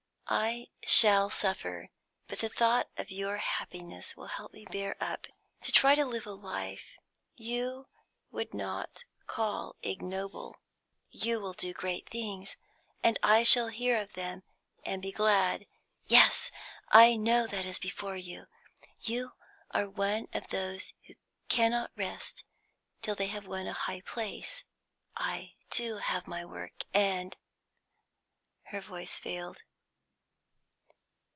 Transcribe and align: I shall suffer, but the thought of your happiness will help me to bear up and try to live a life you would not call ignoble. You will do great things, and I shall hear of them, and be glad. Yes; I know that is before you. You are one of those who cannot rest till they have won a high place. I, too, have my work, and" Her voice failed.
I 0.33 0.67
shall 0.85 1.29
suffer, 1.29 1.89
but 2.29 2.39
the 2.39 2.47
thought 2.47 2.87
of 2.95 3.11
your 3.11 3.35
happiness 3.39 4.15
will 4.15 4.27
help 4.27 4.53
me 4.53 4.63
to 4.63 4.71
bear 4.71 4.95
up 5.03 5.27
and 5.61 5.73
try 5.73 5.93
to 5.93 6.05
live 6.05 6.25
a 6.25 6.31
life 6.31 6.95
you 7.35 7.87
would 8.31 8.53
not 8.53 9.03
call 9.27 9.75
ignoble. 9.83 10.55
You 11.09 11.41
will 11.41 11.51
do 11.51 11.73
great 11.73 12.07
things, 12.07 12.55
and 13.03 13.19
I 13.21 13.43
shall 13.43 13.67
hear 13.67 13.99
of 13.99 14.13
them, 14.13 14.43
and 14.85 15.01
be 15.01 15.11
glad. 15.11 15.67
Yes; 16.05 16.49
I 16.93 17.17
know 17.17 17.45
that 17.47 17.65
is 17.65 17.77
before 17.77 18.15
you. 18.15 18.45
You 19.01 19.33
are 19.71 19.89
one 19.89 20.29
of 20.31 20.47
those 20.47 20.93
who 21.07 21.15
cannot 21.49 21.91
rest 21.97 22.45
till 23.01 23.15
they 23.15 23.27
have 23.27 23.45
won 23.47 23.67
a 23.67 23.73
high 23.73 23.99
place. 23.99 24.63
I, 25.13 25.55
too, 25.69 25.97
have 25.97 26.25
my 26.25 26.45
work, 26.45 26.85
and" 26.93 27.35
Her 28.71 28.79
voice 28.79 29.19
failed. 29.19 29.63